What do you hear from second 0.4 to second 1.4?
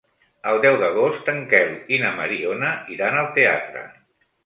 El deu d'agost